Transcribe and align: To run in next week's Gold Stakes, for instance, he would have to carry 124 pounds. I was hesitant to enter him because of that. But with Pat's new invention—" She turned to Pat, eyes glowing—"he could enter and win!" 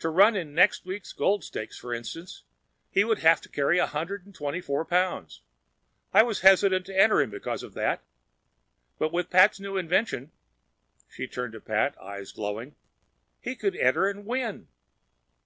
To 0.00 0.10
run 0.10 0.36
in 0.36 0.54
next 0.54 0.84
week's 0.84 1.14
Gold 1.14 1.42
Stakes, 1.42 1.78
for 1.78 1.94
instance, 1.94 2.42
he 2.90 3.02
would 3.02 3.20
have 3.20 3.40
to 3.40 3.48
carry 3.48 3.78
124 3.78 4.84
pounds. 4.84 5.40
I 6.12 6.22
was 6.22 6.40
hesitant 6.40 6.84
to 6.84 6.94
enter 7.00 7.22
him 7.22 7.30
because 7.30 7.62
of 7.62 7.72
that. 7.72 8.02
But 8.98 9.10
with 9.10 9.30
Pat's 9.30 9.58
new 9.58 9.78
invention—" 9.78 10.32
She 11.08 11.26
turned 11.26 11.54
to 11.54 11.62
Pat, 11.62 11.96
eyes 11.98 12.30
glowing—"he 12.32 13.56
could 13.56 13.74
enter 13.76 14.06
and 14.06 14.26
win!" 14.26 14.68